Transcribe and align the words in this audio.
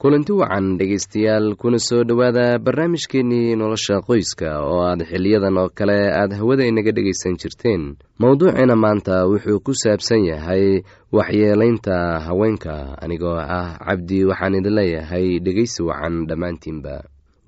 kulanti 0.00 0.32
wacan 0.32 0.78
dhegaystayaal 0.80 1.56
kuna 1.60 1.78
soo 1.78 2.04
dhowaada 2.08 2.58
barnaamijkeennii 2.58 3.56
nolosha 3.60 4.00
qoyska 4.08 4.48
oo 4.64 4.80
aad 4.88 5.02
xiliyadan 5.10 5.56
oo 5.62 5.68
kale 5.78 5.98
aad 6.20 6.32
hawada 6.38 6.64
inaga 6.64 6.92
dhegaysan 6.96 7.36
jirteen. 7.40 7.82
Mowduuciina 8.18 8.76
maanta 8.76 9.26
wuxuu 9.28 9.60
ku 9.60 9.72
saabsan 9.82 10.24
yahay 10.24 10.80
waxyeelaynta 11.12 12.20
haweenka 12.26 12.96
anigoo 13.02 13.36
ah 13.36 13.76
cabdi 13.86 14.24
waxaan 14.24 14.54
idin 14.58 14.74
leeyahay 14.78 15.26
dhegaysi 15.44 15.82
wacan 15.84 16.24
dhammaantiinba. 16.28 16.96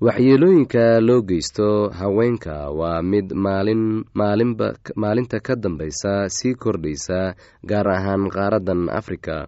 Waxyeelooyinka 0.05 1.01
loo 1.01 1.21
geysto 1.25 1.89
haweenka 1.89 2.69
waa 2.69 3.01
mid 3.01 3.33
maalin 3.33 4.03
maalinba 4.13 4.67
maalinta 4.95 5.39
ka 5.39 5.55
dambaysa 5.55 6.29
sii 6.29 6.53
kordhaysa 6.53 7.33
gaar 7.65 7.87
ahaan 7.89 8.29
qaaraddan 8.29 8.89
afrika 8.93 9.47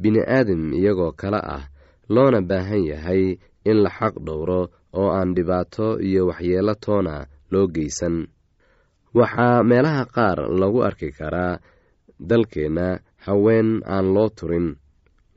bini-aadam 0.00 0.72
iyagoo 0.78 1.12
kale 1.20 1.40
ah 1.56 1.64
loona 2.14 2.40
baahan 2.40 2.82
yahay 2.90 3.38
in 3.70 3.76
la 3.84 3.90
xaq 3.98 4.14
dhowro 4.26 4.60
oo 4.98 5.08
aan 5.18 5.34
dhibaato 5.36 6.00
iyo 6.08 6.26
waxyeelo 6.30 6.74
toona 6.84 7.26
loo 7.52 7.66
geysan. 7.74 8.16
Waxaa 9.14 9.62
meelaha 9.68 10.04
qaar 10.14 10.38
lagu 10.60 10.80
arki 10.88 11.10
karaa 11.18 11.58
dalkeenna 12.28 12.98
haween 13.26 13.82
aan 13.86 14.06
loo 14.14 14.28
turin. 14.28 14.76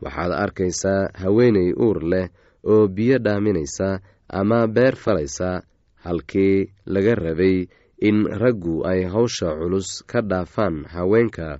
Waxaad 0.04 0.32
arkaysaa 0.44 1.10
haweeney 1.22 1.74
uur 1.86 2.00
leh 2.12 2.28
oo 2.72 2.88
biyo 2.88 3.18
dhaaminaysa 3.26 4.00
ama 4.30 4.68
beer 4.68 4.96
falaysa 4.96 5.62
halkii 6.04 6.72
laga 6.94 7.16
rabay 7.16 7.68
in 8.08 8.26
raggu 8.42 8.82
ay 8.92 9.04
hawsha 9.14 9.50
culus 9.60 9.90
ka 10.10 10.22
dhaafaan 10.22 10.86
haweenka 10.94 11.60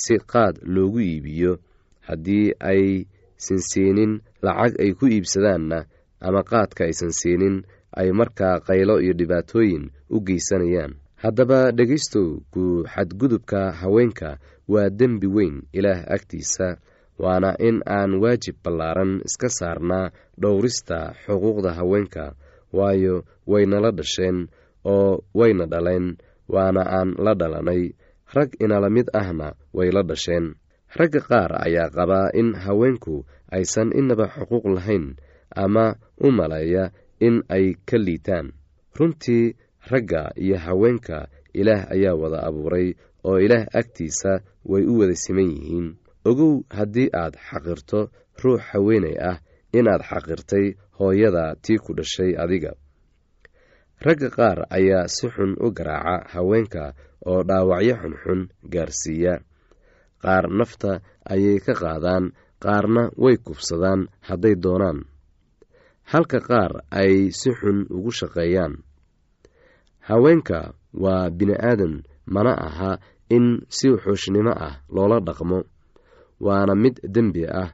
si 0.00 0.14
qaad 0.32 0.54
loogu 0.74 1.00
iibiyo 1.00 1.52
haddii 2.08 2.46
ay 2.70 2.84
sansiinin 3.46 4.12
lacag 4.42 4.72
ay 4.82 4.90
ku 4.98 5.04
iibsadaanna 5.06 5.78
ama 6.26 6.40
qaadka 6.50 6.84
aysan 6.88 7.12
siinin 7.20 7.56
ay 8.00 8.08
markaa 8.18 8.56
qaylo 8.66 8.94
iyo 9.04 9.12
dhibaatooyin 9.18 9.84
u 10.14 10.16
geysanayaan. 10.26 10.92
Haddaba 11.22 11.70
dhegaystow 11.76 12.28
ku 12.52 12.62
xadgudubka 12.92 13.60
haweenka 13.80 14.38
waa 14.72 14.90
dembi 14.98 15.26
weyn 15.36 15.56
ilaah 15.78 16.00
agtiisa 16.14 16.68
waana 17.22 17.50
in 17.68 17.78
aan 17.86 18.12
waajib 18.22 18.56
ballaaran 18.64 19.20
iska 19.28 19.48
saarnaa 19.58 20.10
dhowrista 20.40 20.98
xuquuqda 21.26 21.70
haweenka 21.78 22.24
waayo 22.72 23.14
waynala 23.46 23.90
dhasheen 23.98 24.48
oo 24.94 25.22
wayna 25.34 25.66
dhaleen 25.72 26.16
waana 26.48 26.82
aan 26.98 27.10
la 27.24 27.34
dhalanay. 27.34 27.92
Rag 28.34 28.50
inala 28.64 28.88
mid 28.90 29.06
ahna 29.12 29.52
way 29.76 29.90
la 29.90 30.02
dhasheen. 30.02 30.54
Ragga 30.98 31.20
qaar 31.20 31.50
ayaa 31.66 31.88
qabaa 31.96 32.30
in 32.40 32.52
haweenku 32.64 33.24
aysan 33.56 33.92
inaba 34.00 34.26
xuquuq 34.34 34.64
lahayn 34.76 35.16
ama 35.64 35.96
u 36.20 36.28
maleeya 36.38 36.90
in 37.20 37.42
ay 37.48 37.74
ka 37.88 37.96
liitaan. 37.98 38.52
Runtii 38.98 39.56
ragga 39.90 40.32
iyo 40.36 40.58
haweenka 40.58 41.28
ilaah 41.54 41.88
ayaa 41.94 42.14
wada 42.14 42.38
abuuray 42.48 42.94
oo 43.24 43.38
ilaah 43.40 43.66
agtiisa 43.72 44.40
way 44.64 44.84
u 44.84 44.98
wada 45.00 45.16
siman 45.16 45.48
yihiin. 45.56 45.88
Ogow 46.28 46.62
haddii 46.70 47.08
aad 47.12 47.34
xaqirto 47.48 48.00
ruux 48.42 48.60
haweenay 48.70 49.16
ah 49.30 49.38
inaad 49.72 50.02
xaqirtay 50.10 50.66
hooyada 50.98 51.56
tii 51.64 51.78
ku 51.84 51.94
dhashay 51.96 52.36
adiga. 52.36 52.72
Ragga 54.04 54.28
qaar 54.36 54.58
ayaa 54.70 55.08
si 55.08 55.26
xun 55.34 55.52
u 55.64 55.70
garaaca 55.76 56.28
haweenka 56.34 56.84
oo 57.26 57.40
dhaawacyo 57.48 57.94
xunxun 58.02 58.40
gaarsiiya 58.72 59.34
qaar 60.22 60.44
nafta 60.58 60.90
ayay 61.32 61.58
ka 61.66 61.72
qaadaan 61.82 62.24
qaarna 62.62 63.02
way 63.22 63.36
kubsadaan 63.46 64.00
hadday 64.28 64.54
doonaan. 64.64 64.98
Halka 66.12 66.38
qaar 66.48 66.72
ay 67.00 67.30
si 67.38 67.50
xun 67.58 67.78
ugu 67.96 68.10
shaqeeyaan. 68.18 68.74
Haweenka 70.08 70.74
waa 71.02 71.30
bini-aadan 71.30 72.02
mana 72.26 72.52
aha 72.68 72.90
in 73.30 73.62
si 73.68 73.86
wuxuushnimo 73.90 74.52
ah 74.66 74.74
loola 74.94 75.18
dhaqmo 75.26 75.58
waana 76.46 76.74
mid 76.74 76.96
dembi 77.14 77.42
ah 77.46 77.70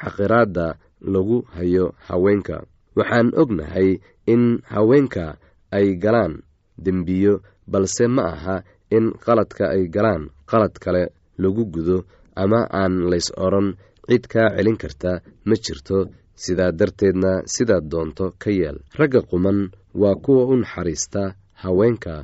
xaqiraadda 0.00 0.66
lagu 1.12 1.38
hayo 1.54 1.94
haweenka. 2.08 2.56
Waxaan 2.96 3.28
ognahay 3.40 4.00
in 4.26 4.42
haweenka 4.72 5.38
ay 5.76 5.94
galaan 6.02 6.42
dembiyo 6.84 7.40
balse 7.70 8.04
ma 8.10 8.22
aha 8.34 8.56
in 8.90 9.14
qaladka 9.24 9.64
ay 9.74 9.86
galaan 9.94 10.22
qalad 10.50 10.74
kale 10.82 11.04
lagu 11.42 11.64
gudo 11.74 11.98
ama 12.42 12.60
aan 12.80 12.94
lays 13.10 13.28
odhan 13.44 13.68
cid 14.08 14.24
kaa 14.32 14.48
celin 14.56 14.76
karta 14.82 15.12
ma 15.48 15.54
jirto. 15.64 15.98
Sidaa 16.44 16.72
darteedna 16.78 17.32
sidaad 17.54 17.84
doonto 17.92 18.26
ka 18.42 18.50
yeel 18.58 18.78
ragga 18.98 19.20
quman 19.30 19.58
waa 20.00 20.16
kuwa 20.24 20.42
u 20.52 20.54
naxariista 20.60 21.22
haweenka 21.62 22.14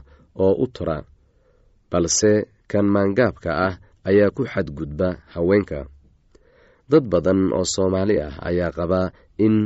oo 0.45 0.53
u 0.65 0.67
tura 0.75 0.99
balse 1.91 2.33
kan 2.71 2.87
maangaabka 2.95 3.51
ah 3.69 3.75
ayaa 4.09 4.31
ku 4.37 4.43
xadgudba 4.53 5.09
haweenka. 5.35 5.81
Dad 6.91 7.05
badan 7.13 7.41
oo 7.53 7.65
soomaali 7.75 8.17
ah 8.27 8.35
ayaa 8.49 8.73
qabaa 8.79 9.13
in 9.45 9.57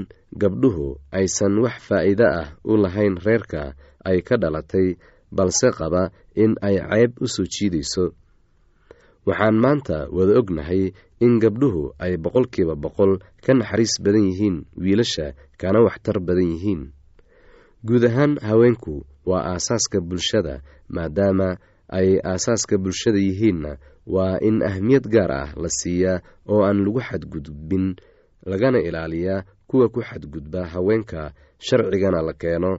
gabdhuhu 0.41 0.87
aysan 1.19 1.55
wax 1.65 1.77
faa'iide 1.89 2.27
ah 2.41 2.49
u 2.71 2.73
lahayn 2.83 3.15
reerka 3.27 3.63
ay 4.09 4.19
ka 4.27 4.35
dhalatay 4.43 4.89
balse 5.37 5.69
qaba 5.79 6.03
in 6.43 6.53
ay 6.67 6.77
ceyb 6.91 7.13
u 7.25 7.27
soo 7.35 7.47
jiidayso 7.55 8.05
waxaan 9.27 9.57
maanta 9.65 10.09
wada 10.17 10.39
ognahay 10.41 10.93
in 11.25 11.39
gabdhuhu 11.43 11.83
ay 11.99 12.17
boqolkiiba 12.17 12.75
boqol 12.85 13.13
ka 13.45 13.53
naxariis 13.55 13.95
badan 14.05 14.25
yihiin 14.31 14.57
wiilasha 14.83 15.27
kana 15.61 15.81
waxtar 15.87 16.19
badan 16.21 16.49
yihiin. 16.55 16.83
Guud 17.87 18.05
ahaan 18.05 18.39
haweenku 18.41 18.95
waa 19.27 19.45
aasaaska 19.55 20.01
bulshada 20.01 20.63
maadaama 20.89 21.49
ay 21.89 22.21
aasaaska 22.25 22.79
bulshada 22.79 23.19
yihiinna 23.19 23.73
waa 24.07 24.39
in 24.49 24.63
ahmiyad 24.63 25.07
gaar 25.15 25.33
ah 25.33 25.51
la 25.63 25.69
siiyaa 25.69 26.21
oo 26.49 26.63
aan 26.67 26.79
lagu 26.85 27.01
xadgudbin 27.09 27.97
lagana 28.47 28.79
ilaaliyaa 28.81 29.45
kuwa 29.69 29.89
ku 29.89 30.01
xadgudba 30.03 30.67
haweenka 30.73 31.33
sharcigana 31.59 32.23
la 32.23 32.33
keeno 32.33 32.79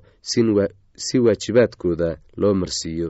si 0.95 1.19
waajibaadkooda 1.19 2.17
loo 2.37 2.53
marsiiyo 2.53 3.09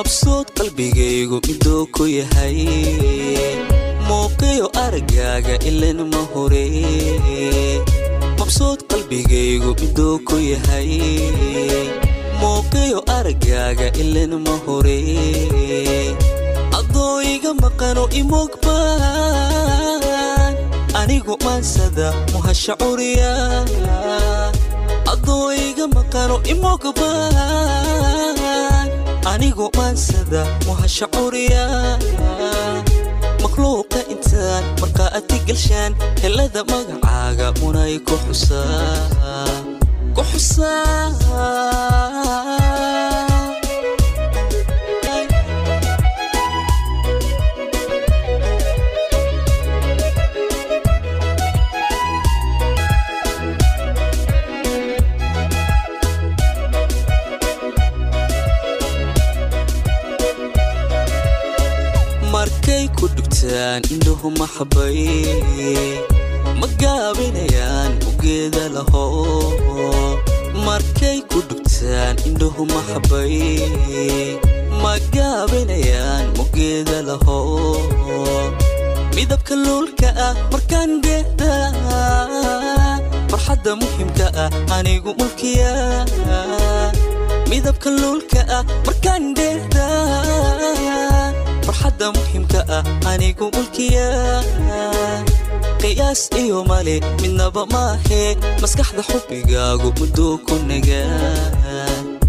mabsuud 0.00 0.48
qalbigaygu 0.56 1.36
miduu 1.46 1.84
ku 1.92 2.04
yahay. 2.08 2.56
Muuqiyo 4.08 4.66
aragaaga 4.84 5.54
ilan 5.68 5.98
ma 6.12 6.22
hore. 6.32 6.64
Mabsuud 8.40 8.80
qalbigaygu 8.90 9.70
miduu 9.80 10.16
ku 10.28 10.36
yahay. 10.40 10.90
Muuqiyo 12.40 12.98
aragaaga 13.16 13.88
ilan 14.02 14.32
ma 14.46 14.54
hore. 14.64 14.98
Adoo 16.78 17.20
iga 17.32 17.52
maqano 17.62 18.04
imogbaan 18.20 18.80
anigu 21.00 21.34
maansada 21.44 22.08
muhasha 22.32 22.74
curiya 22.80 23.32
adoo 25.12 25.48
iga 25.68 25.84
maqano 25.96 26.36
imogbaan 26.52 27.28
anigu 29.24 29.70
maansada 29.76 30.44
muhasha 30.66 31.06
curiya 31.14 31.64
makhluuqa 33.42 34.00
intaan 34.14 34.64
markaa 34.80 35.10
adi 35.18 35.38
galshaan 35.48 35.92
helada 36.22 36.62
magacaaga 36.72 37.48
munay 37.60 37.94
ku 38.08 38.14
xusaa 38.24 39.50
ku 63.40 63.46
dhugtaan 63.48 63.80
indhuhu 63.88 64.28
maxabay 64.36 65.00
ma 66.60 66.68
gaabinayaan 66.80 67.92
ugeeda 68.08 68.68
laho 68.68 69.04
markay 70.66 71.24
ku 71.30 71.40
dhugtaan 71.48 72.20
indhuhu 72.28 72.68
maxabay 72.68 73.40
ma 74.82 74.92
gaabinayaan 75.14 76.26
mugeeda 76.36 77.00
laho 77.08 77.40
midabka 79.16 79.56
luulka 79.56 80.12
ah 80.26 80.34
markaan 80.52 81.00
geeda 81.00 81.52
farxadda 83.32 83.72
muhimka 83.80 84.26
ah 84.36 84.50
anigu 84.76 85.16
mulkiya. 85.16 85.72
Midabka 87.48 87.88
luulka 87.88 88.40
ah 88.52 88.64
markaan 88.86 89.32
geeda 89.32 89.88
farxadda 91.80 92.12
muhimka 92.16 92.60
ah 92.76 92.84
anigu 93.10 93.46
mulkiya 93.56 94.06
qiyaas 95.80 96.22
iyo 96.42 96.58
male 96.70 96.94
midnaba 97.22 97.62
maahe 97.72 98.22
maskaxda 98.62 99.02
xubbigaagu 99.10 99.88
mudduu 99.98 100.34
ku 100.46 100.54
nagaa 100.68 102.20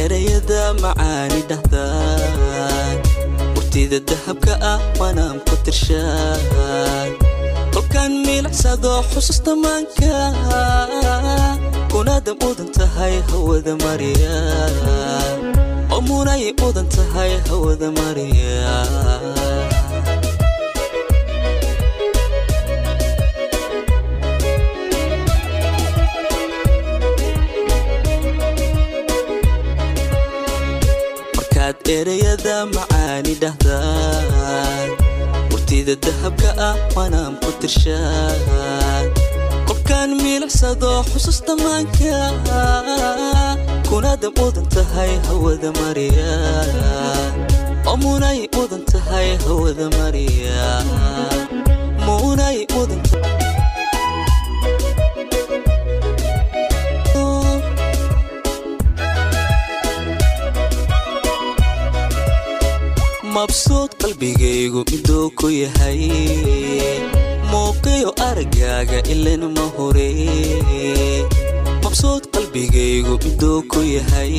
erayada 0.00 0.62
macaani 0.82 1.40
dhahdaan 1.50 1.85
murtida 3.86 4.00
dahabka 4.10 4.54
ah 4.60 4.80
manaam 4.98 5.38
ku 5.46 5.54
tirshaan. 5.64 7.10
Kolkaan 7.72 8.12
miilicsado 8.26 9.02
xusuusta 9.10 9.54
maanka 9.54 10.34
kunaada 11.92 12.32
mudan 12.40 12.68
tahay 12.76 13.22
hawada 13.30 13.74
mariya 13.84 14.34
oo 15.94 16.00
munay 16.08 16.50
mudan 16.60 16.86
tahay 16.90 17.38
hawada 17.48 17.88
mariya 17.98 18.66
erayada 31.88 32.66
macaani 32.74 33.34
dhahdaan. 33.42 34.88
Murtida 35.50 35.94
dahabka 35.96 36.50
ah 36.58 36.76
manaam 36.96 37.38
ku 37.42 37.50
tirshaan. 37.62 39.04
Kolkaan 39.66 40.10
miilicsado 40.22 41.02
xusuusta 41.10 41.54
maanka 41.62 42.18
kunaada 43.88 44.28
mudan 44.38 44.66
tahay 44.74 45.12
hawada 45.26 45.70
mariya. 45.80 46.34
Munay 47.96 48.44
mudan 48.52 48.84
tahay 48.84 49.40
hawada 49.46 49.88
mariya 49.96 50.84
mabsuud 63.46 63.90
qalbigaygu 64.02 64.80
miduu 64.90 65.30
ku 65.38 65.46
yahay. 65.46 66.02
Muuqiyo 67.50 68.10
aragaaga 68.28 68.98
ilan 69.12 69.42
ma 69.56 69.66
hore 69.76 70.08
mabsuud 71.84 72.22
qalbigaygu 72.34 73.14
miduu 73.24 73.62
ku 73.70 73.80
yahay. 73.86 74.34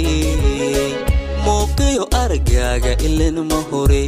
Muuqiyo 1.45 2.03
aragaaga 2.21 2.91
ilan 3.07 3.37
ma 3.51 3.59
hore 3.71 4.03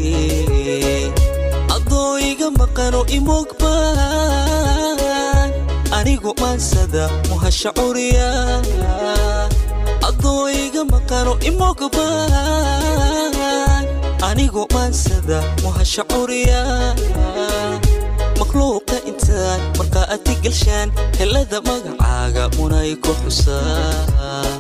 adoo 1.75 2.13
iga 2.29 2.48
maqano 2.60 3.01
imogbaan 3.18 3.79
anigu 5.98 6.32
maansada 6.41 7.03
muhasha 7.32 7.72
curiya 7.79 8.29
adoo 10.10 10.44
iga 10.63 10.84
maqano 10.94 11.34
imogbaan 11.50 13.38
anigu 14.27 14.67
maansada 14.73 15.39
muhasha 15.63 16.03
curiya 16.11 16.61
makhluuqa 18.39 18.97
intaan 19.09 19.59
markaa 19.79 20.05
adi 20.15 20.33
galshaan 20.43 20.89
helada 21.19 21.59
magacaaga 21.67 22.43
munay 22.57 22.91
ku 23.03 23.11
xusaa 23.21 24.59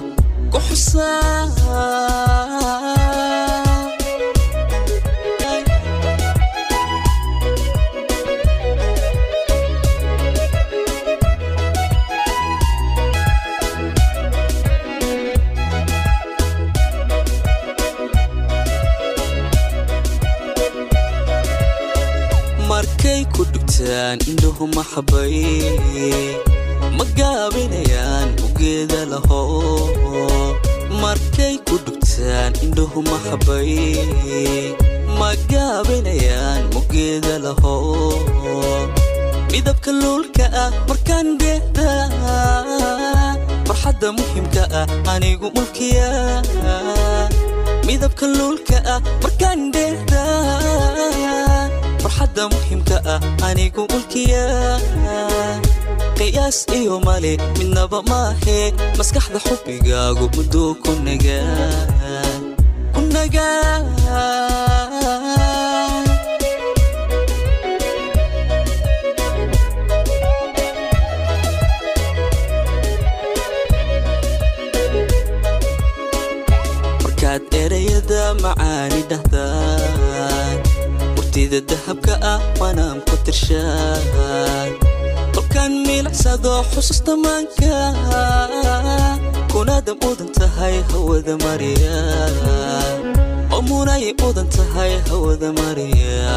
midabka 39.99 40.01
luulka 40.07 40.45
ah 40.63 40.71
markaan 40.87 41.27
geeda 41.41 41.89
farxadda 43.67 44.09
muhimka 44.17 44.63
ah 44.79 44.87
anigu 45.13 45.47
mulkiya 45.55 46.07
midabka 47.87 48.25
luulka 48.37 48.77
ah 48.93 48.99
markaan 49.23 49.59
geeda 49.75 50.23
farxadda 52.03 52.43
muhimka 52.53 52.97
ah 53.13 53.19
anigu 53.49 53.83
mulkiya 53.91 54.45
qiyaas 56.17 56.59
iyo 56.79 56.95
male 57.07 57.33
midnaba 57.59 57.99
maahe 58.11 58.59
maskaxda 58.97 59.39
xubbigaagu 59.47 60.25
mudduu 60.35 60.71
ku 60.83 60.91
nagaa 61.03 62.39
macaani 78.43 79.01
dhahdaan. 79.09 80.55
Murtida 81.15 81.59
dahabka 81.69 82.13
ah 82.33 82.39
waanaan 82.61 82.99
ku 83.07 83.15
tirshaan. 83.25 84.69
Kolkaan 85.35 85.73
miilicsado 85.87 86.53
xusuusta 86.71 87.13
maanka 87.23 87.75
kunaada 89.51 89.93
mudan 90.01 90.29
tahay 90.37 90.75
hawada 90.91 91.33
mariya 91.45 91.97
oo 93.53 93.61
munay 93.69 94.13
mudan 94.21 94.47
tahay 94.55 94.93
hawada 95.09 95.49
mariya 95.59 96.29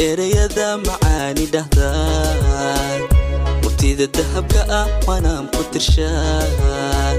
erayada 0.00 0.68
macaani 0.86 1.44
dhahdaan. 1.54 3.00
Murtida 3.62 4.06
dahabka 4.16 4.60
ah 4.80 4.86
waanaan 5.06 5.46
ku 5.52 5.62
tirshaan. 5.72 7.16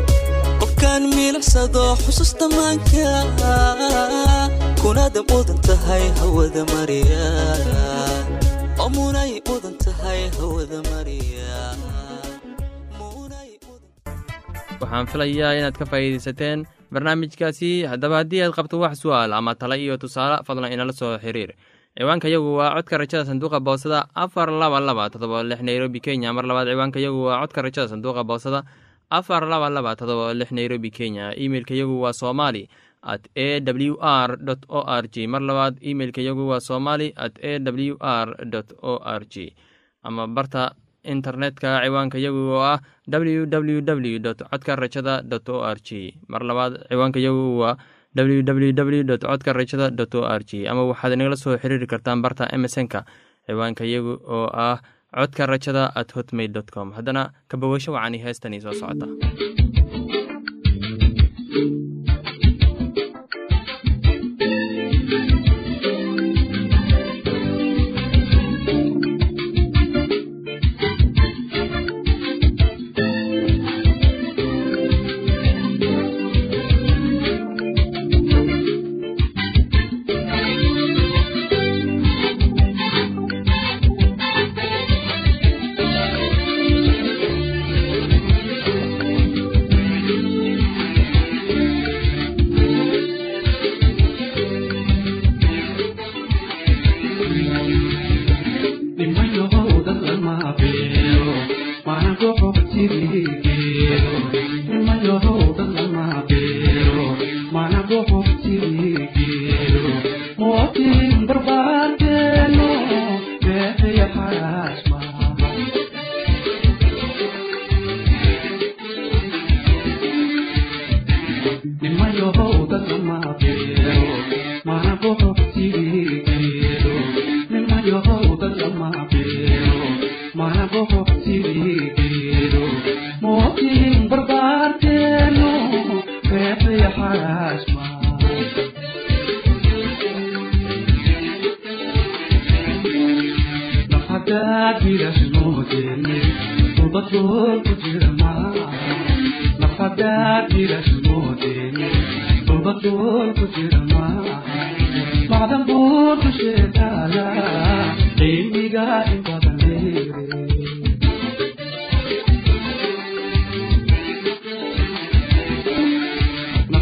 Qofkaan 0.62 1.04
miilicsado 1.14 1.96
xusuusta 2.04 2.46
maanka 2.50 3.10
kunaada 4.82 5.22
mudan 5.30 5.58
tahay 5.68 6.04
hawada 6.20 6.64
mariya. 6.74 7.26
Oo 8.82 8.90
mudan 9.46 9.76
tahay 9.86 10.30
hawada 10.38 10.80
mariya. 10.90 11.54
Waxaan 14.82 15.06
filayaa 15.14 15.54
inaad 15.62 15.78
ka 15.78 15.86
faa'iidaysateen 15.86 16.66
barnaamijkaasi. 16.94 17.86
Haddaba 17.86 18.26
haddii 18.26 18.42
aad 18.46 18.54
qabto 18.58 18.82
wax 18.82 18.98
su'aal 19.06 19.30
ama 19.38 19.54
tala 19.54 19.78
iyo 19.78 19.94
tusaale 20.02 20.42
fadlan 20.48 20.74
inala 20.74 20.90
soo 20.94 21.14
xiriir 21.22 21.54
ciwaanka 21.98 22.28
yagu 22.32 22.56
waa 22.56 22.76
codka 22.80 22.98
rajada 22.98 23.26
sanduuqa 23.28 23.60
boosada 23.60 24.08
afar 24.16 24.48
laba 24.52 24.80
laba 24.80 25.10
todoba 25.12 25.44
lix 25.44 25.60
nairobi 25.62 26.00
kenya. 26.00 26.32
Mar 26.34 26.46
labaad 26.48 26.68
ciwaanka 26.72 27.00
yagu 27.00 27.24
waa 27.28 27.42
codka 27.44 27.62
rajada 27.62 27.88
sanduuqa 27.92 28.24
boosada 28.24 28.64
afar 29.12 29.44
laba 29.44 29.68
laba 29.70 29.96
todoba 29.96 30.34
lix 30.34 30.52
nairobi 30.52 30.90
kenya. 30.92 31.36
Imeilka 31.36 31.76
yagu 31.76 32.00
waa 32.02 32.14
somali 32.14 32.70
at 33.04 33.28
a 33.36 33.60
w 33.60 33.98
r 34.00 34.38
o 34.70 34.80
r 34.88 35.04
g 35.12 35.28
mar 35.28 35.42
labaad 35.42 35.78
imeilka 35.82 36.22
yagu 36.22 36.48
waa 36.48 36.60
somali 36.64 37.12
at 37.18 37.36
a 37.44 37.60
w 37.60 37.98
r 38.00 38.28
o 38.82 38.94
r 39.04 39.22
g 39.28 39.52
ama 40.04 40.28
barta 40.28 40.72
internetka 41.04 41.82
ciwaanka 41.84 42.18
yagu 42.22 42.56
oo 42.56 42.62
ah 42.64 42.80
www 43.10 44.22
codka 44.38 44.76
rajada 44.80 45.26
o 45.28 45.60
r 45.66 45.78
g 45.84 46.14
mar 46.30 46.42
labaad 46.46 46.88
ciwaanka 46.88 47.20
yagu 47.20 47.58
waa 47.60 47.76
www 48.16 49.18
codka 49.18 49.54
rajada 49.54 49.88
o 50.20 50.22
r 50.40 50.42
g 50.50 50.68
ama 50.68 50.84
waxaad 50.92 51.14
inagala 51.16 51.38
soo 51.44 51.58
xiriiri 51.58 51.88
kartaan 51.88 52.22
barta 52.22 52.44
emesonka 52.56 53.06
ciwaanka 53.48 53.84
yagu 53.94 54.14
oo 54.28 54.48
ah 54.54 54.78
codka 55.16 55.46
rajada 55.46 55.84
at 55.96 56.12
hotmail 56.16 56.52
com. 56.74 56.92
Haddana 56.98 57.32
kabawasho 57.48 57.92
wacani 57.96 58.18
heestanii 58.24 58.62
soo 58.66 58.74
socota 58.74 59.08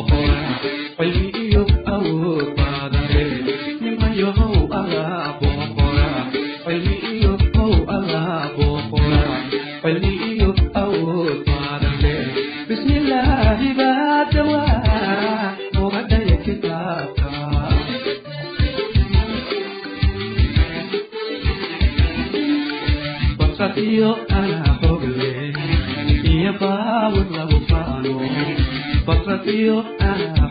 basatiyo 29.42 29.84
anaa 29.98 30.41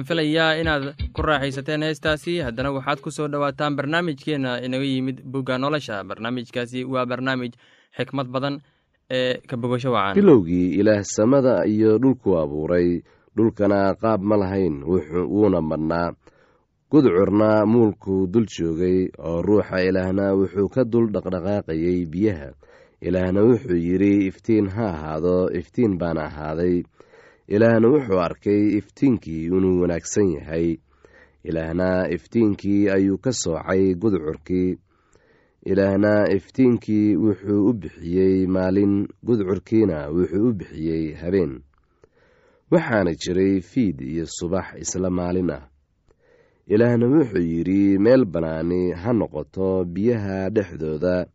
waxaan 0.00 0.08
filayaa 0.08 0.60
inaad 0.60 0.94
ku 1.12 1.22
raaxaysateen 1.22 1.82
heestaasi. 1.82 2.40
Haddana 2.40 2.72
waxaad 2.72 3.00
ku 3.00 3.10
soo 3.10 3.28
dhowaataan 3.28 3.76
barnaamijkeenna 3.76 4.60
inaga 4.64 4.84
yimid 4.84 5.20
bugga 5.24 5.58
nolosha. 5.58 6.04
Barnaamijkaasi 6.04 6.84
waa 6.84 7.06
barnaamij 7.06 7.52
xikmad 7.96 8.28
badan 8.28 8.60
ee 9.10 9.40
ka 9.46 9.56
bogasho 9.56 9.92
wacan 9.92 10.14
bilowgii 10.14 10.78
ilaah 10.80 11.02
samada 11.04 11.64
iyo 11.66 11.98
dhulku 11.98 12.38
abuuray. 12.38 13.02
Dhulkana 13.36 13.94
qaab 14.00 14.22
ma 14.22 14.36
lahayn 14.36 14.82
wuuna 14.84 15.60
madhnaa. 15.60 16.12
Gudcurna 16.90 17.66
muulkuu 17.66 18.26
dul 18.26 18.46
joogay 18.46 19.08
oo 19.18 19.42
ruuxa 19.42 19.82
ilaahna 19.84 20.34
wuxuu 20.34 20.68
ka 20.68 20.84
dul 20.84 21.10
dhaqdhaqaaqayay 21.12 22.06
biyaha. 22.06 22.50
Ilaahna 23.02 23.40
wuxuu 23.42 23.76
yidhi 23.76 24.26
iftiin 24.26 24.68
ha 24.68 24.88
ahaado 24.90 25.50
iftiin 25.54 25.98
baana 25.98 26.24
ahaaday 26.26 26.82
ilaahna 27.54 27.88
wuxuu 27.88 28.20
arkay 28.20 28.62
iftiinkii 28.78 29.44
inuu 29.46 29.80
wanaagsan 29.82 30.28
yahay. 30.36 30.76
Ilaahna 31.44 32.08
iftiinkii 32.16 32.88
ayuu 32.88 33.18
ka 33.18 33.32
soocay 33.32 33.94
gudcurkii. 33.94 34.78
Ilaahna 35.70 36.12
iftiinkii 36.36 37.16
wuxuu 37.16 37.66
u 37.68 37.72
bixiyey 37.72 38.46
maalin 38.46 39.08
gudcurkiina 39.26 40.08
wuxuu 40.08 40.48
u 40.48 40.52
bixiyey 40.52 41.14
habeen. 41.14 41.60
Waxaana 42.70 43.14
jiray 43.14 43.60
fiid 43.60 44.00
iyo 44.00 44.26
subax 44.26 44.66
isla 44.78 45.10
maalin 45.10 45.50
ah. 45.50 45.68
Ilaahna 46.66 47.06
wuxuu 47.06 47.42
yidhi 47.42 47.98
meel 47.98 48.24
bannaani 48.24 48.92
ha 48.92 49.12
noqoto 49.12 49.84
biyaha 49.84 50.50
dhexdooda 50.50 51.26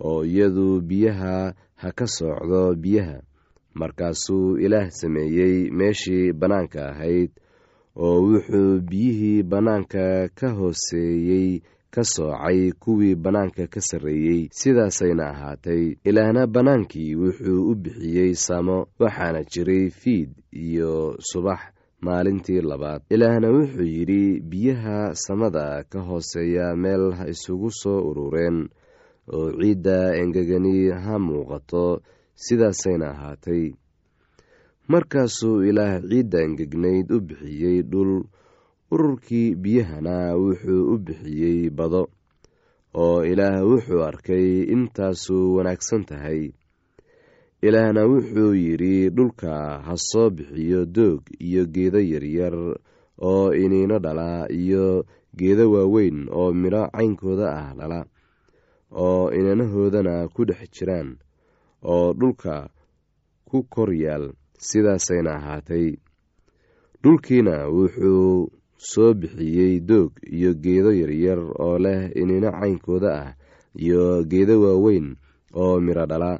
oo 0.00 0.24
iyadu 0.24 0.80
biyaha 0.80 1.54
ha 1.74 1.92
ka 1.92 2.06
soocdo 2.06 2.74
biyaha 2.74 3.20
markaasuu 3.74 4.56
ilaah 4.64 4.88
sameeyey 4.90 5.70
meeshii 5.70 6.32
bannaanka 6.32 6.88
ahayd 6.90 7.30
oo 7.96 8.16
wuxuu 8.26 8.80
biyihii 8.90 9.42
bannaanka 9.42 10.28
ka 10.38 10.48
hooseeyey 10.58 11.60
ka 11.94 12.02
soocay 12.04 12.72
kuwii 12.82 13.14
bannaanka 13.14 13.66
ka 13.66 13.80
sarreeyey. 13.80 14.48
Sidaasayna 14.50 15.24
ahaatay 15.30 15.94
ilaahna 16.04 16.46
bannaankii 16.46 17.14
wuxuu 17.14 17.70
u 17.70 17.74
bixiyey 17.74 18.34
samo 18.34 18.86
waxaana 18.98 19.42
jiray 19.52 19.90
fiid 19.90 20.30
iyo 20.52 21.14
subax 21.30 21.60
maalintii 22.00 22.60
labaad. 22.60 23.02
Ilaahna 23.10 23.48
wuxuu 23.50 23.86
yidhi 23.96 24.40
biyaha 24.40 25.14
samada 25.14 25.84
ka 25.88 26.00
hooseeya 26.00 26.76
meel 26.76 27.14
isugu 27.30 27.70
soo 27.70 28.00
urureen 28.10 28.68
oo 29.32 29.50
ciidda 29.60 30.16
engegani 30.20 30.90
ha 30.90 31.18
muuqato 31.18 32.02
sidaasayna 32.34 33.10
ahaatay. 33.14 33.72
Markaasuu 34.88 35.62
ilaah 35.64 36.00
ciidda 36.02 36.38
engegnayd 36.46 37.10
u 37.12 37.20
bixiyey 37.20 37.82
dhul 37.82 38.24
ururkii 38.92 39.54
biyahana 39.62 40.36
wuxuu 40.36 40.82
u 40.94 40.98
bixiyey 40.98 41.70
bado 41.70 42.02
oo 42.94 43.24
ilaah 43.24 43.64
wuxuu 43.70 44.02
arkay 44.04 44.62
intaasu 44.74 45.56
wanaagsan 45.56 46.04
tahay. 46.04 46.52
Ilaahna 47.62 48.04
wuxuu 48.12 48.52
yidhi 48.54 49.08
dhulka 49.16 49.80
ha 49.86 49.94
soo 49.96 50.30
bixiyo 50.30 50.84
doog 50.84 51.22
iyo 51.40 51.64
geedo 51.74 52.00
yaryar 52.12 52.54
oo 53.28 53.52
iniino 53.56 53.98
dhala 53.98 54.46
iyo 54.52 55.06
geedo 55.38 55.70
waaweyn 55.72 56.28
oo 56.28 56.52
midho 56.52 56.82
caynkooda 56.92 57.46
ah 57.56 57.68
dhala 57.78 58.00
oo 58.92 59.30
inanahoodana 59.32 60.28
ku 60.28 60.44
dhex 60.44 60.68
jiraan 60.76 61.16
oo 61.92 62.12
dhulka 62.20 62.68
ku 63.48 63.62
kor 63.72 63.90
yaal 63.94 64.24
sidaasayna 64.68 65.30
ahaatay. 65.38 65.86
Dhulkiina 67.02 67.68
wuxuu 67.68 68.48
soo 68.76 69.14
bixiyey 69.20 69.80
doog 69.80 70.12
iyo 70.36 70.50
geedo 70.64 70.90
yaryar 71.00 71.40
oo 71.64 71.78
leh 71.84 72.10
inino 72.20 72.50
caynkooda 72.60 73.10
ah 73.22 73.30
iyo 73.84 74.24
geedo 74.30 74.54
waaweyn 74.64 75.16
oo 75.62 75.80
midho 75.84 76.04
dhala 76.10 76.32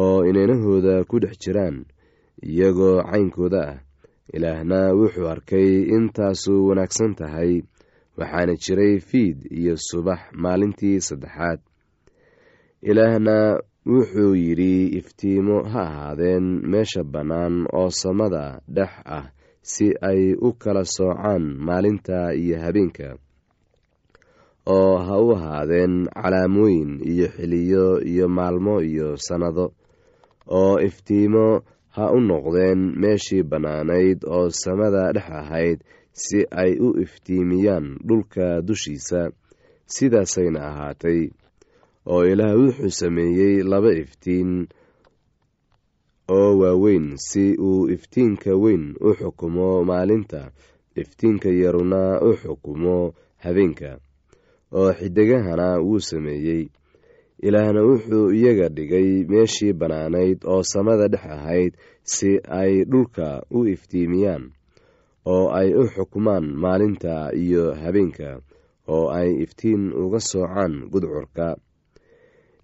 oo 0.00 0.24
inanahooda 0.28 1.04
ku 1.08 1.16
dhex 1.22 1.38
jiraan 1.42 1.76
iyagoo 2.42 3.02
caynkooda 3.10 3.62
ah. 3.70 3.78
Ilaahna 4.34 4.78
wuxuu 4.98 5.28
arkay 5.28 5.68
intaasu 5.96 6.66
wanaagsan 6.68 7.14
tahay 7.14 7.62
waxaana 8.18 8.54
jiray 8.64 8.98
fiid 9.08 9.38
iyo 9.52 9.74
subax 9.76 10.20
maalintii 10.42 11.00
saddexaad. 11.00 11.60
Ilaahna 12.82 13.60
wuxuu 13.86 14.34
yidhi 14.34 14.86
iftiimo 14.98 15.56
ha 15.72 15.82
ahaadeen 15.90 16.46
meesha 16.72 17.02
bannaan 17.04 17.66
oo 17.80 17.90
samada 18.02 18.44
dhex 18.76 18.92
ah 19.16 19.26
si 19.62 19.86
ay 20.10 20.32
u 20.46 20.52
kala 20.62 20.84
soocaan 20.84 21.44
maalinta 21.66 22.18
iyo 22.42 22.56
habeenka 22.64 23.08
oo 24.76 24.96
ha 25.06 25.14
u 25.26 25.28
ahaadeen 25.36 25.94
calaamooyin 26.22 26.92
iyo 27.12 27.26
xiliyo 27.36 27.86
iyo 28.12 28.26
maalmo 28.28 28.74
iyo 28.90 29.08
sannado 29.26 29.66
oo 30.58 30.74
iftiimo 30.88 31.46
ha 31.96 32.04
u 32.16 32.20
noqdeen 32.20 32.80
meeshii 33.02 33.42
bannaanayd 33.50 34.18
oo 34.36 34.48
samada 34.50 35.12
dhex 35.16 35.28
ahayd 35.40 35.78
si 36.12 36.38
ay 36.62 36.72
u 36.86 36.88
iftiimiyaan 37.04 37.86
dhulka 38.08 38.46
dushiisa 38.66 39.20
sidaasayna 39.94 40.60
ahaatay 40.70 41.20
oo 42.12 42.22
ilaah 42.32 42.54
wuxuu 42.60 42.90
sameeyey 43.00 43.62
laba 43.70 43.90
iftiin 44.02 44.68
oo 46.36 46.50
waaweyn 46.60 47.06
si 47.28 47.44
uu 47.68 47.88
iftiinka 47.94 48.52
weyn 48.62 48.84
u 49.00 49.14
xukumo 49.18 49.84
maalinta. 49.84 50.50
Iftiinka 50.96 51.48
yaruna 51.62 52.20
u 52.22 52.30
xukumo 52.42 52.96
habeenka 53.44 53.90
oo 54.78 54.92
xidigahana 54.98 55.68
wuu 55.86 56.00
sameeyey. 56.00 56.62
Ilaahna 57.46 57.80
wuxuu 57.88 58.30
iyaga 58.38 58.68
dhigay 58.76 59.24
meeshii 59.30 59.72
bannaanayd 59.72 60.38
oo 60.52 60.62
samada 60.62 61.08
dhex 61.08 61.24
ahayd 61.36 61.72
si 62.02 62.30
ay 62.60 62.84
dhulka 62.90 63.42
u 63.50 63.66
iftiimiyaan 63.74 64.44
oo 65.26 65.50
ay 65.58 65.68
u 65.74 65.82
xukumaan 65.94 66.46
maalinta 66.62 67.32
iyo 67.42 67.74
habeenka 67.74 68.40
oo 68.94 69.10
ay 69.18 69.42
iftiin 69.44 69.92
uga 69.92 70.20
soocaan 70.20 70.74
gudcurka 70.92 71.56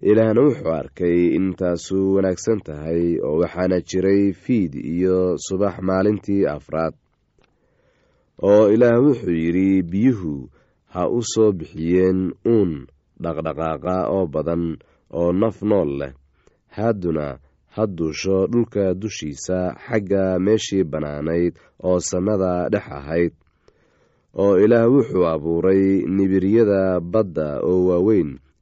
ilaahna 0.01 0.41
wuxuu 0.41 0.71
arkay 0.81 1.19
intaasu 1.37 1.97
wanaagsan 2.15 2.59
tahay 2.65 3.19
oo 3.27 3.37
waxaana 3.41 3.77
jiray 3.89 4.33
fiid 4.33 4.73
iyo 4.75 5.37
subax 5.45 5.75
maalintii 5.87 6.45
afraad 6.55 6.93
oo 8.49 8.69
ilaah 8.73 8.97
wuxuu 9.05 9.31
yidhi 9.43 9.83
biyuhu 9.91 10.49
ha 10.93 11.09
u 11.09 11.19
soo 11.33 11.51
bixiyeen 11.51 12.33
uun 12.53 12.71
dhaqdhaqaaqa 13.23 13.95
oo 14.15 14.25
badan 14.33 14.63
oo 15.19 15.31
naf 15.41 15.61
nool 15.61 15.91
leh. 15.99 16.13
Hadduna 16.77 17.37
ha 17.75 17.83
duusho 17.97 18.47
dhulka 18.51 18.93
dushiisa 19.01 19.75
xagga 19.85 20.39
meeshii 20.45 20.83
bannaanayd 20.91 21.53
oo 21.83 21.99
samada 21.99 22.69
dhex 22.73 22.87
ahayd. 22.99 23.33
Oo 24.41 24.57
ilaah 24.63 24.87
wuxuu 24.93 25.25
abuuray 25.33 25.83
nibiryada 26.15 26.99
badda 26.99 27.59
oo 27.69 27.85
waaweyn 27.89 28.39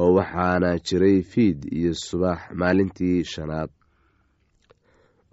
oo 0.00 0.10
waxaana 0.18 0.70
jiray 0.86 1.22
fiid 1.22 1.58
iyo 1.78 1.92
subax 1.94 2.38
maalintii 2.60 3.24
shanaad. 3.24 3.70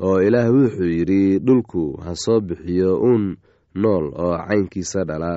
Oo 0.06 0.18
ilaah 0.28 0.48
wuxuu 0.56 0.90
yidhi 0.98 1.40
dhulku 1.40 1.84
ha 2.04 2.16
soo 2.16 2.40
bixiyo 2.48 2.92
uun 3.02 3.38
nool 3.82 4.06
oo 4.24 4.36
caynkiisa 4.48 5.04
dhala 5.10 5.32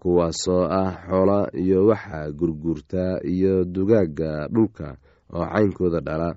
kuwaasoo 0.00 0.64
ah 0.80 0.92
xoola 1.08 1.38
iyo 1.62 1.86
waxa 1.86 2.32
gurguurta 2.38 3.20
iyo 3.34 3.64
dugaagga 3.64 4.48
dhulka 4.54 4.96
oo 5.34 5.44
caynkooda 5.52 6.00
dhala 6.00 6.28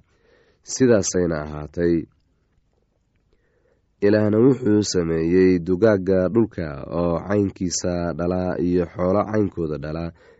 sidaasayna 0.74 1.38
ahaatay. 1.46 1.96
Ilaahna 4.06 4.38
wuxuu 4.46 4.84
sameeyey 4.93 5.60
dugaagga 5.67 6.19
dhulka 6.34 6.67
oo 7.00 7.15
caynkiisa 7.28 8.13
dhala 8.13 8.41
iyo 8.67 8.86
xoolo 8.93 9.22
caynkooda 9.32 9.78
dhala 9.84 10.06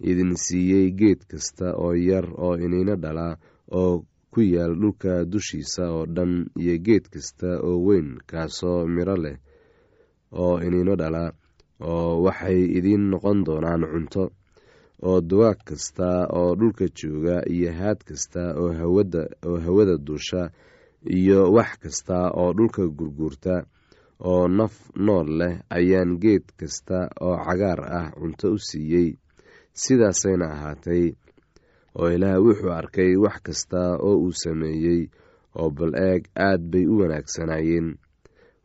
idin 0.00 0.32
siiyey 0.36 0.90
geed 0.98 1.20
kasta 1.30 1.74
oo 1.76 1.94
yar 1.94 2.26
oo 2.44 2.54
iniino 2.64 2.96
dhala 2.96 3.36
oo 3.72 4.04
ku 4.32 4.40
yaal 4.40 4.74
dhulka 4.80 5.24
dushiisa 5.24 5.84
oo 5.92 6.06
dhan 6.06 6.32
iyo 6.60 6.74
geed 6.86 7.04
kasta 7.12 7.48
oo 7.62 7.78
weyn 7.86 8.08
kaasoo 8.30 8.86
midho 8.86 9.16
leh 9.24 9.36
oo 10.32 10.60
iniino 10.66 10.94
dhala 10.96 11.32
oo 11.80 12.22
waxay 12.24 12.60
idiin 12.78 13.04
noqon 13.10 13.44
doonaan 13.46 13.82
cunto 13.92 14.24
oo 15.02 15.20
dugaag 15.20 15.58
kasta 15.68 16.08
oo 16.38 16.54
dhulka 16.58 16.84
jooga 16.98 17.36
iyo 17.54 17.72
haad 17.72 18.00
kasta 18.08 18.42
oo 18.60 18.70
oo 19.48 19.58
hawada 19.64 19.94
duusha 20.06 20.50
iyo 21.16 21.52
wax 21.52 21.70
kasta 21.82 22.16
oo 22.40 22.52
dhulka 22.56 22.82
gurguurta 22.98 23.54
oo 24.20 24.48
naf 24.48 24.74
nool 24.96 25.28
leh 25.38 25.54
ayaan 25.70 26.18
geed 26.22 26.44
kasta 26.60 27.08
oo 27.20 27.36
cagaar 27.46 27.80
ah 27.98 28.06
cunto 28.18 28.52
u 28.56 28.58
siiyey 28.58 29.16
sidaasayna 29.84 30.46
ahaatay 30.54 31.04
oo 32.00 32.08
ilaah 32.16 32.38
wuxuu 32.46 32.72
arkay 32.80 33.12
wax 33.24 33.36
kasta 33.46 33.80
oo 34.06 34.16
uu 34.24 34.32
sameeyey 34.42 35.00
oo 35.60 35.68
bal 35.76 35.92
eeg 36.08 36.22
aad 36.48 36.62
bay 36.72 36.84
u 36.92 36.98
wanaagsanaayeen. 37.00 37.88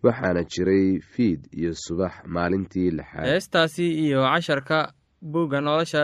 Waxaana 0.04 0.42
jiray 0.52 1.00
fiid 1.12 1.42
iyo 1.60 1.72
subax 1.86 2.14
maalintii 2.26 2.90
lixaad. 2.98 3.26
Heestaasi 3.30 3.86
iyo 4.06 4.20
casharka 4.32 4.80
buugga 5.32 5.62
nolosha 5.62 6.04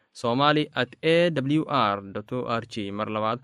somali 0.13 0.67
at 0.75 0.95
a 1.03 1.29
w 1.31 1.63
r 1.67 1.97
o 2.31 2.39
r 2.47 2.63
g. 2.67 2.91
Mar 2.91 3.07
labaad 3.09 3.39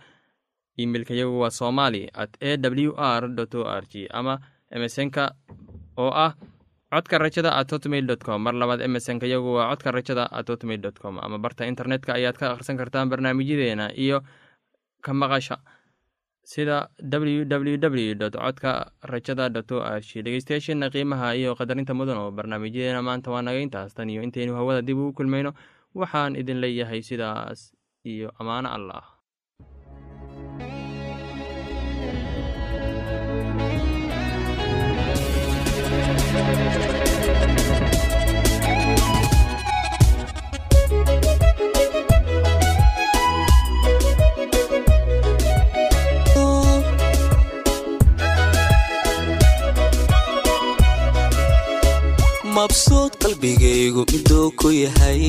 imeilka 0.78 1.14
yagu 1.14 1.40
waa 1.40 1.50
somali 1.50 2.10
at 2.14 2.38
a 2.42 2.58
w 2.58 2.94
r 2.98 3.24
o 3.26 3.64
r 3.66 3.84
g. 3.92 4.08
Ama 4.12 4.40
emesonka 4.72 5.32
oo 5.98 6.12
ah 6.12 6.34
codka 6.92 7.18
rajada 7.18 7.52
at 7.56 7.72
hotmail 7.72 8.18
com. 8.18 8.42
Mar 8.44 8.54
labaad 8.54 8.82
emesonka 8.82 9.26
yagu 9.28 9.54
waa 9.58 9.70
codka 9.72 9.92
rajada 9.92 10.28
at 10.32 10.48
hotmail 10.50 10.92
com. 11.02 11.20
Ama 11.20 11.38
barta 11.40 11.66
internetka 11.66 12.14
ayaad 12.14 12.38
ka 12.38 12.52
akhrisan 12.54 12.78
kartaan 12.78 13.10
barnaamijyadeena 13.10 13.92
iyo 13.96 14.22
ka 15.02 15.14
maqasha 15.14 15.58
sida 16.44 16.88
www 17.04 18.30
codka 18.32 18.92
rajada 19.04 19.50
o 19.72 19.80
r 19.84 20.02
g. 20.02 20.22
Dhegeystayaasheena 20.24 20.90
qiimaha 20.90 21.36
iyo 21.36 21.56
qadarinta 21.56 21.94
mudan 21.94 22.18
oo 22.18 22.32
barnaamijyadeena 22.32 23.02
maanta 23.02 23.32
waa 23.32 23.42
naga 23.42 23.60
intaas 23.60 23.94
tan 23.94 24.10
iyo 24.10 24.22
intaynu 24.24 24.56
hawada 24.56 24.82
dib 24.82 24.98
ugu 24.98 25.14
kulmayno 25.14 25.52
waxaan 25.96 26.36
idin 26.36 26.62
leeyahay 26.62 27.02
sidaas 27.02 27.60
iyo 28.06 28.28
ammaano 28.40 28.70
allah 28.78 29.06
mabsuud 52.68 53.16
qalbigaygu 53.24 54.04
miduu 54.12 54.52
ku 54.60 54.68
yahay. 54.76 55.24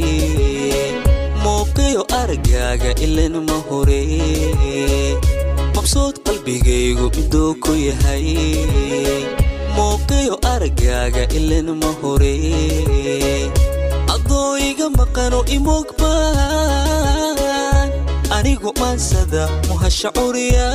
Muuqiyo 1.43 2.03
aragaaga 2.21 2.91
ilan 3.05 3.35
ma 3.49 3.57
hore. 3.69 4.03
Mabsuud 5.77 6.15
qalbigaygu 6.27 7.07
miduu 7.17 7.55
ku 7.63 7.73
yahay. 7.79 8.27
Muuqiyo 9.77 10.35
aragaaga 10.53 11.25
ilan 11.39 11.69
ma 11.83 11.91
hore. 12.03 12.35
Adoo 14.15 14.59
iga 14.69 14.87
maqano 14.99 15.41
imogbaan 15.57 16.19
anigu 18.37 18.71
maansada 18.81 19.43
muhasha 19.71 20.11
curiya. 20.19 20.69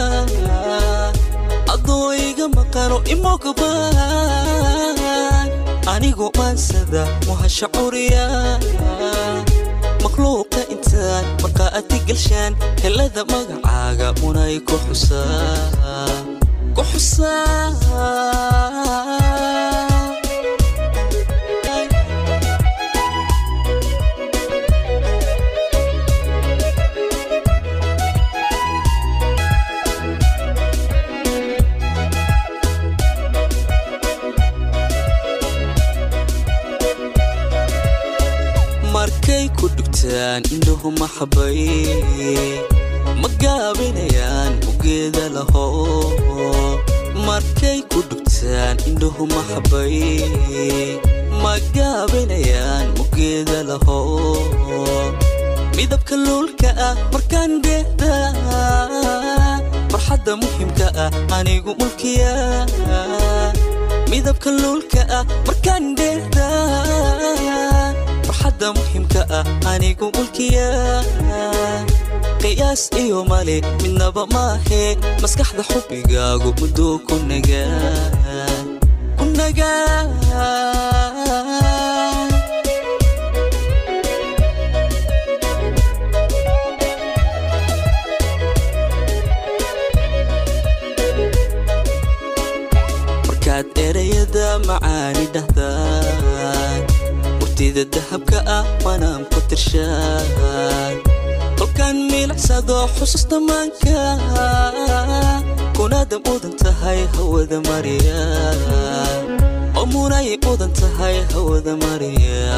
Adoo 1.76 2.10
iga 2.28 2.46
maqano 2.56 2.98
imogbaan 3.14 4.96
anigu 5.88 6.32
maansada 6.38 7.04
muhasha 7.28 7.68
curiya 7.76 8.26
makhluuqa 10.04 10.62
intaan 10.74 11.26
markhaati 11.44 11.98
galshaan 12.08 12.54
helada 12.84 13.22
magacaaga 13.32 14.08
munay 14.22 14.56
ku 14.68 14.76
xusaa 14.86 16.08
markay 39.34 39.50
ku 39.58 39.66
dhugtaan 39.66 40.46
indhuhu 40.54 40.94
maxabay 41.02 41.66
ma 43.18 43.26
gaabinayaan 43.42 44.54
ugeeda 44.70 45.26
laho 45.34 45.66
markay 47.26 47.82
ku 47.90 48.06
dhugtaan 48.10 48.78
indhuhu 48.86 49.26
maxabay 49.34 49.98
ma 51.42 51.58
gaabinayaan 51.74 52.94
ugeeda 53.02 53.66
laho 53.66 54.38
midabka 55.74 56.14
luulka 56.14 56.70
ah 56.78 56.94
markaan 57.10 57.58
dheehda 57.66 58.14
farxadda 59.90 60.38
muhimka 60.38 60.88
ah 60.94 61.10
anigu 61.42 61.74
mulkiya. 61.82 62.38
Midabka 64.14 64.54
luulka 64.62 65.02
ah 65.10 65.26
markaan 65.48 65.98
dheehda 65.98 66.50
farxadda 68.44 68.76
muhimka 68.76 69.22
ah 69.32 69.46
anigu 69.72 70.12
mulkiya. 70.16 70.68
Qiyaas 72.44 72.92
iyo 73.00 73.24
male 73.24 73.64
midnaba 73.82 74.28
maahe 74.36 74.84
maskaxda 75.24 75.64
xubbigaagu 75.64 76.52
muduu 76.60 77.00
ku 77.08 77.16
nagaa 77.24 78.04
erayada 93.86 94.48
macaani 94.68 95.26
dhahdaan 95.34 96.82
murtida 97.54 97.86
dahabka 97.86 98.42
ah 98.50 98.66
manaam 98.84 99.22
ku 99.30 99.38
tirshaan. 99.50 100.98
Kolkaan 101.58 102.10
miilicsado 102.10 102.90
xusuusta 102.98 103.38
maanka 103.38 104.18
kunaada 105.78 106.18
mudan 106.26 106.54
tahay 106.58 107.06
hawada 107.14 107.62
mariya 107.70 108.22
oo 109.78 109.86
munay 109.86 110.34
mudan 110.46 110.72
tahay 110.74 111.22
hawada 111.34 111.74
mariya 111.78 112.58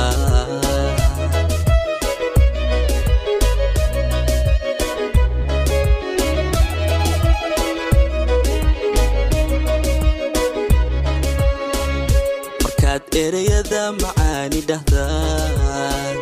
erayada 13.23 13.83
macaani 14.01 14.59
dhahdaan. 14.69 16.15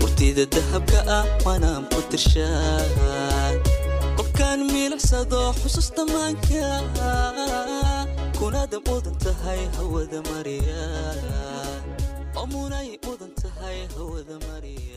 Murtida 0.00 0.44
dahabka 0.54 0.98
ah 1.18 1.24
manaam 1.44 1.84
ku 1.92 2.00
tirshaan. 2.10 3.54
Kolkaan 4.16 4.60
miilicsado 4.72 5.40
xusuusta 5.60 6.02
maanka 6.12 6.66
kunaada 8.38 8.78
mudan 8.86 9.14
tahay 9.24 9.60
hawada 9.76 10.18
mariya 10.30 10.84
oo 12.38 12.46
munay 12.52 12.88
mudan 13.04 13.32
tahay 13.42 13.78
hawada 13.94 14.36
mariya 14.46 14.87